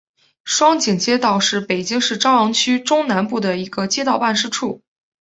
[0.43, 4.81] 双井街道是北京市朝阳区中南部的一个街道办事处。